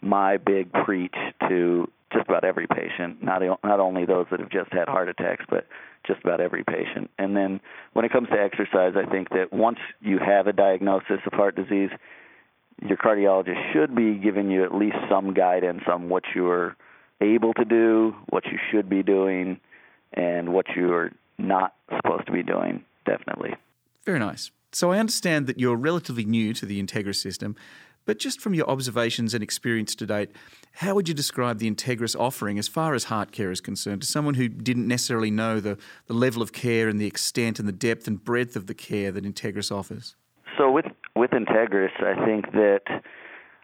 my 0.00 0.36
big 0.36 0.72
preach 0.72 1.14
to 1.48 1.88
just 2.12 2.28
about 2.28 2.44
every 2.44 2.66
patient, 2.66 3.22
not 3.22 3.42
not 3.64 3.80
only 3.80 4.04
those 4.04 4.26
that 4.30 4.40
have 4.40 4.50
just 4.50 4.72
had 4.72 4.88
heart 4.88 5.08
attacks, 5.08 5.44
but 5.48 5.66
just 6.06 6.20
about 6.22 6.40
every 6.40 6.64
patient. 6.64 7.10
And 7.18 7.36
then 7.36 7.60
when 7.92 8.04
it 8.04 8.12
comes 8.12 8.28
to 8.28 8.38
exercise, 8.38 8.94
I 8.96 9.08
think 9.10 9.30
that 9.30 9.52
once 9.52 9.78
you 10.00 10.18
have 10.18 10.46
a 10.46 10.52
diagnosis 10.52 11.20
of 11.24 11.32
heart 11.32 11.56
disease, 11.56 11.90
your 12.82 12.96
cardiologist 12.96 13.72
should 13.72 13.94
be 13.94 14.14
giving 14.14 14.50
you 14.50 14.64
at 14.64 14.74
least 14.74 14.96
some 15.08 15.32
guidance 15.34 15.82
on 15.86 16.08
what 16.08 16.24
you're 16.34 16.76
able 17.20 17.54
to 17.54 17.64
do, 17.64 18.14
what 18.28 18.44
you 18.46 18.58
should 18.70 18.88
be 18.88 19.02
doing, 19.02 19.60
and 20.12 20.52
what 20.52 20.66
you're 20.74 21.12
not 21.38 21.74
supposed 21.96 22.26
to 22.26 22.32
be 22.32 22.42
doing, 22.42 22.84
definitely. 23.06 23.54
Very 24.04 24.18
nice. 24.18 24.50
So 24.72 24.90
I 24.90 24.98
understand 24.98 25.46
that 25.46 25.58
you're 25.58 25.76
relatively 25.76 26.24
new 26.24 26.54
to 26.54 26.66
the 26.66 26.82
Integris 26.82 27.16
system, 27.16 27.56
but 28.04 28.18
just 28.18 28.40
from 28.40 28.54
your 28.54 28.68
observations 28.68 29.34
and 29.34 29.42
experience 29.42 29.94
to 29.96 30.06
date, 30.06 30.30
how 30.72 30.94
would 30.94 31.08
you 31.08 31.14
describe 31.14 31.58
the 31.58 31.70
Integris 31.70 32.18
offering 32.18 32.58
as 32.58 32.66
far 32.66 32.94
as 32.94 33.04
heart 33.04 33.30
care 33.30 33.50
is 33.50 33.60
concerned 33.60 34.00
to 34.02 34.08
someone 34.08 34.34
who 34.34 34.48
didn't 34.48 34.88
necessarily 34.88 35.30
know 35.30 35.60
the, 35.60 35.78
the 36.06 36.14
level 36.14 36.42
of 36.42 36.52
care 36.52 36.88
and 36.88 37.00
the 37.00 37.06
extent 37.06 37.58
and 37.58 37.68
the 37.68 37.72
depth 37.72 38.08
and 38.08 38.24
breadth 38.24 38.56
of 38.56 38.66
the 38.66 38.74
care 38.74 39.12
that 39.12 39.24
Integris 39.24 39.70
offers? 39.70 40.16
So 40.58 40.70
with 40.70 40.86
with 41.14 41.30
Integris, 41.30 42.02
I 42.02 42.24
think 42.24 42.52
that 42.52 43.02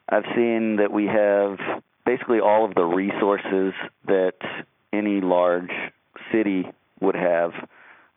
I've 0.09 0.25
seen 0.35 0.77
that 0.77 0.93
we 0.93 1.07
have 1.07 1.59
basically 2.07 2.41
all 2.41 2.65
of 2.65 2.75
the 2.75 2.85
resources 2.85 3.75
that 4.07 4.39
any 4.93 5.21
large 5.21 5.71
city 6.33 6.65
would 7.01 7.15
have. 7.15 7.53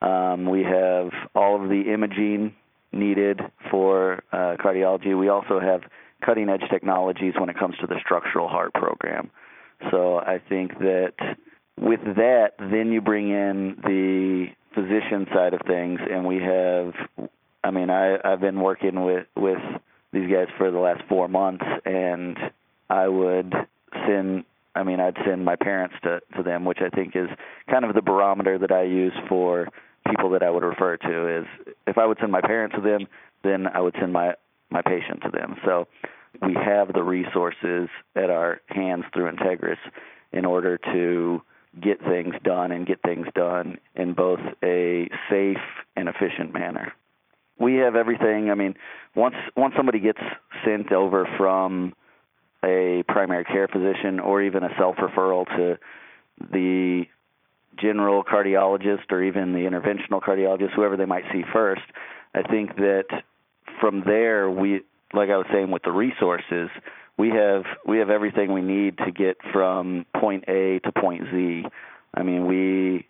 Um, 0.02 0.50
we 0.50 0.64
have 0.64 1.12
all 1.36 1.62
of 1.62 1.70
the 1.70 1.94
imaging 1.94 2.56
needed 2.92 3.40
for 3.70 4.24
uh, 4.32 4.56
cardiology. 4.60 5.18
We 5.18 5.30
also 5.30 5.60
have 5.60 5.82
cutting 6.26 6.50
edge 6.50 6.64
technologies 6.70 7.34
when 7.40 7.50
it 7.50 7.58
comes 7.58 7.76
to 7.82 7.88
the 7.88 7.96
structural 8.04 8.48
heart 8.48 8.74
program. 8.74 9.30
So 9.90 10.18
I 10.18 10.40
think 10.50 10.78
that 10.80 11.14
with 11.80 12.02
that, 12.04 12.52
then 12.60 12.92
you 12.92 13.02
bring 13.02 13.30
in 13.30 13.78
the 13.84 14.48
physician 14.74 15.28
side 15.34 15.54
of 15.54 15.62
things, 15.68 16.00
and 16.10 16.26
we 16.26 16.38
have. 16.38 16.94
I 17.64 17.72
mean, 17.72 17.90
I, 17.90 18.18
I've 18.24 18.40
been 18.40 18.60
working 18.60 19.04
with 19.04 19.28
with 19.36 19.60
these 20.14 20.30
guys 20.32 20.48
for 20.58 20.72
the 20.72 20.80
last 20.80 21.02
four 21.08 21.28
months, 21.28 21.66
and 21.86 22.38
I 22.90 23.08
would 23.08 23.54
send. 24.08 24.46
I 24.74 24.84
mean, 24.84 25.00
I'd 25.00 25.18
send 25.26 25.44
my 25.44 25.56
parents 25.56 25.96
to 26.04 26.22
to 26.38 26.44
them, 26.44 26.66
which 26.66 26.80
I 26.82 26.90
think 26.90 27.16
is 27.16 27.28
kind 27.70 27.84
of 27.86 27.96
the 27.96 28.02
barometer 28.02 28.60
that 28.60 28.72
I 28.72 28.84
use 28.84 29.14
for 29.28 29.68
people 30.10 30.30
that 30.32 30.44
I 30.44 30.50
would 30.50 30.64
refer 30.64 30.98
to 30.98 31.40
is 31.40 31.46
if 31.88 31.98
I 31.98 32.06
would 32.06 32.18
send 32.20 32.32
my 32.32 32.42
parents 32.42 32.76
to 32.76 32.82
them, 32.82 33.08
then 33.44 33.68
I 33.68 33.82
would 33.82 33.96
send 34.00 34.14
my 34.14 34.36
my 34.70 34.82
patient 34.82 35.22
to 35.24 35.30
them. 35.30 35.58
So 35.66 35.88
we 36.42 36.54
have 36.54 36.94
the 36.94 37.04
resources 37.04 37.90
at 38.16 38.30
our 38.30 38.62
hands 38.68 39.04
through 39.14 39.32
Integris 39.32 39.78
in 40.32 40.46
order 40.46 40.78
to 40.78 41.42
get 41.82 42.00
things 42.00 42.36
done 42.44 42.72
and 42.72 42.86
get 42.86 43.02
things 43.02 43.28
done 43.36 43.78
in 43.96 44.14
both 44.14 44.40
a 44.64 45.10
safe 45.30 45.58
and 45.96 46.10
efficient 46.10 46.54
manner. 46.54 46.94
We 47.60 47.76
have 47.76 47.96
everything. 47.96 48.50
I 48.50 48.56
mean, 48.56 48.76
once 49.16 49.36
once 49.56 49.74
somebody 49.78 50.00
gets 50.00 50.20
sent 50.66 50.92
over 50.92 51.28
from 51.38 51.94
a 52.64 53.04
primary 53.08 53.46
care 53.46 53.68
physician 53.68 54.20
or 54.20 54.42
even 54.42 54.64
a 54.64 54.70
self 54.78 54.96
referral 54.98 55.46
to 55.58 55.78
the 56.52 57.06
general 57.80 58.24
cardiologist 58.24 59.12
or 59.12 59.24
even 59.24 59.54
the 59.54 59.60
interventional 59.60 60.22
cardiologist, 60.22 60.74
whoever 60.76 60.98
they 60.98 61.06
might 61.06 61.24
see 61.32 61.44
first, 61.54 61.82
I 62.34 62.42
think 62.44 62.76
that 62.76 63.06
from 63.80 64.04
there 64.06 64.50
we 64.50 64.82
like 65.14 65.30
I 65.30 65.38
was 65.38 65.48
saying 65.52 65.72
with 65.72 65.84
the 65.84 65.92
resources, 65.92 66.70
we 67.18 67.30
have 67.30 67.64
we 67.86 67.98
have 68.00 68.10
everything 68.10 68.54
we 68.54 68.62
need 68.62 68.98
to 69.00 69.12
get 69.12 69.38
from 69.52 70.06
point 70.16 70.46
A 70.48 70.80
to 70.80 70.92
point 70.92 71.24
Z. 71.32 71.66
I 72.14 72.24
mean, 72.24 72.46
we 72.46 73.08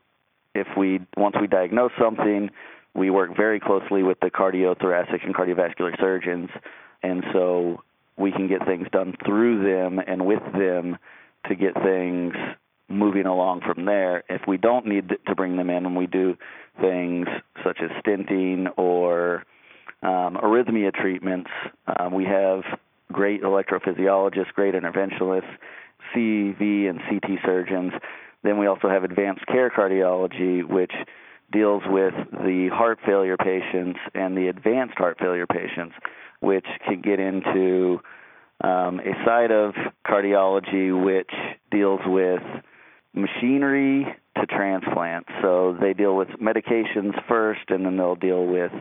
if 0.53 0.67
we 0.77 1.01
once 1.17 1.35
we 1.39 1.47
diagnose 1.47 1.91
something, 1.99 2.49
we 2.93 3.09
work 3.09 3.35
very 3.35 3.59
closely 3.59 4.03
with 4.03 4.19
the 4.19 4.29
cardiothoracic 4.29 5.23
and 5.23 5.35
cardiovascular 5.35 5.97
surgeons, 5.99 6.49
and 7.03 7.23
so 7.33 7.83
we 8.17 8.31
can 8.31 8.47
get 8.47 8.65
things 8.65 8.87
done 8.91 9.15
through 9.25 9.63
them 9.63 9.99
and 10.05 10.25
with 10.25 10.43
them 10.53 10.97
to 11.47 11.55
get 11.55 11.73
things 11.73 12.33
moving 12.91 13.25
along 13.25 13.61
from 13.61 13.85
there. 13.85 14.23
If 14.29 14.41
we 14.47 14.57
don't 14.57 14.85
need 14.85 15.09
to 15.27 15.35
bring 15.35 15.57
them 15.57 15.69
in, 15.69 15.85
and 15.85 15.95
we 15.95 16.07
do 16.07 16.35
things 16.79 17.27
such 17.63 17.79
as 17.81 17.89
stenting 18.03 18.67
or 18.77 19.43
um, 20.03 20.37
arrhythmia 20.41 20.93
treatments, 20.93 21.49
um, 21.99 22.13
we 22.13 22.25
have 22.25 22.63
great 23.11 23.43
electrophysiologists, 23.43 24.53
great 24.53 24.73
interventionalists, 24.73 25.57
CV 26.15 26.89
and 26.89 26.99
CT 27.09 27.39
surgeons. 27.45 27.93
Then 28.43 28.57
we 28.57 28.67
also 28.67 28.89
have 28.89 29.03
advanced 29.03 29.45
care 29.47 29.69
cardiology, 29.69 30.67
which 30.67 30.91
deals 31.51 31.83
with 31.87 32.13
the 32.31 32.69
heart 32.73 32.99
failure 33.05 33.37
patients 33.37 33.99
and 34.15 34.35
the 34.37 34.47
advanced 34.47 34.97
heart 34.97 35.17
failure 35.19 35.45
patients, 35.45 35.93
which 36.39 36.65
can 36.85 37.01
get 37.01 37.19
into 37.19 37.99
um, 38.63 38.99
a 38.99 39.13
side 39.25 39.51
of 39.51 39.73
cardiology 40.05 40.91
which 41.03 41.31
deals 41.71 41.99
with 42.05 42.41
machinery 43.13 44.05
to 44.37 44.45
transplant. 44.45 45.27
So 45.41 45.77
they 45.79 45.93
deal 45.93 46.15
with 46.15 46.29
medications 46.41 47.13
first, 47.27 47.69
and 47.69 47.85
then 47.85 47.97
they'll 47.97 48.15
deal 48.15 48.45
with 48.45 48.71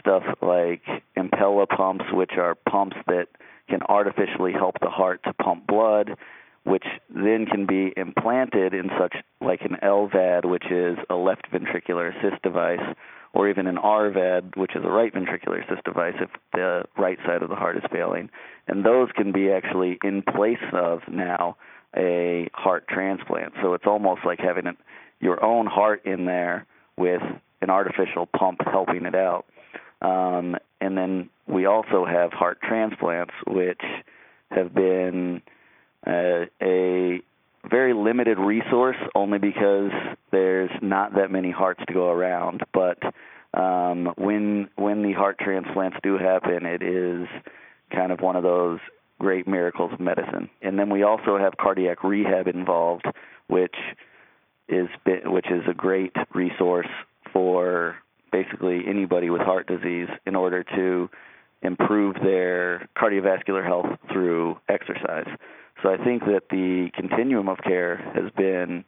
stuff 0.00 0.22
like 0.42 0.82
Impella 1.16 1.68
pumps, 1.68 2.04
which 2.12 2.32
are 2.36 2.54
pumps 2.54 2.96
that 3.06 3.26
can 3.68 3.80
artificially 3.88 4.52
help 4.52 4.76
the 4.80 4.90
heart 4.90 5.20
to 5.24 5.32
pump 5.32 5.66
blood, 5.66 6.16
which 6.64 6.84
then 7.14 7.46
can 7.46 7.66
be 7.66 7.92
implanted 7.96 8.74
in 8.74 8.90
such 8.98 9.14
like 9.40 9.60
an 9.62 9.76
LVAD, 9.82 10.44
which 10.44 10.66
is 10.70 10.98
a 11.08 11.14
left 11.14 11.46
ventricular 11.52 12.10
assist 12.10 12.42
device, 12.42 12.94
or 13.32 13.48
even 13.48 13.66
an 13.66 13.76
RVAD, 13.76 14.56
which 14.56 14.74
is 14.74 14.84
a 14.84 14.88
right 14.88 15.12
ventricular 15.14 15.64
assist 15.64 15.84
device 15.84 16.14
if 16.20 16.30
the 16.52 16.84
right 16.98 17.18
side 17.24 17.42
of 17.42 17.48
the 17.48 17.54
heart 17.54 17.76
is 17.76 17.84
failing. 17.92 18.30
And 18.66 18.84
those 18.84 19.08
can 19.14 19.30
be 19.30 19.50
actually 19.50 19.98
in 20.02 20.22
place 20.22 20.62
of 20.72 21.00
now 21.08 21.56
a 21.96 22.48
heart 22.52 22.86
transplant. 22.88 23.54
So 23.62 23.74
it's 23.74 23.86
almost 23.86 24.22
like 24.24 24.38
having 24.38 24.76
your 25.20 25.42
own 25.44 25.66
heart 25.66 26.04
in 26.04 26.24
there 26.26 26.66
with 26.96 27.22
an 27.62 27.70
artificial 27.70 28.26
pump 28.26 28.60
helping 28.64 29.06
it 29.06 29.14
out. 29.14 29.46
Um, 30.02 30.56
and 30.80 30.96
then 30.96 31.30
we 31.46 31.66
also 31.66 32.04
have 32.04 32.32
heart 32.32 32.58
transplants, 32.62 33.32
which 33.46 33.80
have 34.50 34.74
been 34.74 35.42
uh, 36.06 36.46
a 36.62 37.20
very 37.68 37.94
limited 37.94 38.38
resource 38.38 38.96
only 39.14 39.38
because 39.38 39.90
there's 40.30 40.70
not 40.82 41.14
that 41.14 41.30
many 41.30 41.50
hearts 41.50 41.80
to 41.88 41.94
go 41.94 42.10
around. 42.10 42.62
But 42.72 42.98
um, 43.58 44.12
when 44.16 44.68
when 44.76 45.02
the 45.02 45.12
heart 45.12 45.38
transplants 45.38 45.96
do 46.02 46.18
happen, 46.18 46.66
it 46.66 46.82
is 46.82 47.26
kind 47.92 48.12
of 48.12 48.20
one 48.20 48.36
of 48.36 48.42
those 48.42 48.78
great 49.18 49.46
miracles 49.46 49.92
of 49.92 50.00
medicine. 50.00 50.50
And 50.62 50.78
then 50.78 50.90
we 50.90 51.02
also 51.02 51.38
have 51.38 51.56
cardiac 51.56 52.04
rehab 52.04 52.48
involved, 52.48 53.06
which 53.48 53.74
is 54.68 54.88
which 55.24 55.46
is 55.50 55.62
a 55.68 55.74
great 55.74 56.14
resource 56.34 56.88
for 57.32 57.96
basically 58.32 58.82
anybody 58.86 59.30
with 59.30 59.40
heart 59.40 59.66
disease 59.66 60.08
in 60.26 60.34
order 60.34 60.64
to 60.74 61.08
improve 61.62 62.16
their 62.22 62.88
cardiovascular 62.96 63.64
health 63.64 63.86
through 64.12 64.58
exercise. 64.68 65.26
So 65.82 65.90
I 65.90 66.02
think 66.02 66.24
that 66.24 66.44
the 66.50 66.88
continuum 66.94 67.48
of 67.48 67.58
care 67.58 67.96
has 68.14 68.30
been 68.36 68.84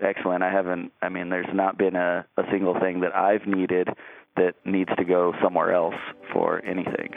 excellent. 0.00 0.42
I 0.42 0.50
haven't, 0.50 0.92
I 1.00 1.08
mean, 1.08 1.30
there's 1.30 1.46
not 1.52 1.78
been 1.78 1.96
a, 1.96 2.26
a 2.36 2.42
single 2.50 2.78
thing 2.78 3.00
that 3.00 3.14
I've 3.14 3.46
needed 3.46 3.88
that 4.36 4.54
needs 4.64 4.90
to 4.96 5.04
go 5.04 5.32
somewhere 5.42 5.72
else 5.72 5.94
for 6.32 6.64
anything. 6.64 7.12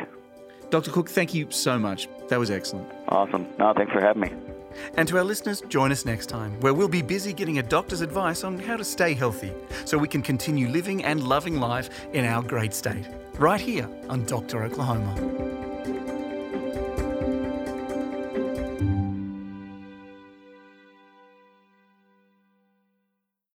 Dr. 0.76 0.92
Cook, 0.92 1.08
thank 1.08 1.34
you 1.34 1.48
so 1.52 1.80
much. 1.80 2.10
That 2.28 2.38
was 2.38 2.52
excellent. 2.52 2.92
Awesome. 3.08 3.48
No, 3.58 3.72
thanks 3.74 3.94
for 3.94 4.02
having 4.02 4.24
me. 4.24 4.34
And 4.98 5.08
to 5.08 5.18
our 5.18 5.24
listeners, 5.24 5.62
join 5.70 5.90
us 5.90 6.04
next 6.04 6.26
time, 6.26 6.60
where 6.60 6.74
we'll 6.74 6.90
be 6.90 7.02
busy 7.02 7.32
getting 7.32 7.60
a 7.60 7.64
doctor's 7.64 8.02
advice 8.02 8.44
on 8.44 8.60
how 8.60 8.76
to 8.76 8.84
stay 8.84 9.14
healthy 9.14 9.54
so 9.86 9.98
we 9.98 10.10
can 10.10 10.22
continue 10.22 10.68
living 10.68 11.06
and 11.06 11.24
loving 11.24 11.62
life 11.62 11.90
in 12.12 12.26
our 12.26 12.44
great 12.44 12.74
state. 12.74 13.06
Right 13.40 13.62
here 13.62 13.88
on 14.10 14.26
Dr. 14.26 14.66
Oklahoma. 14.66 15.55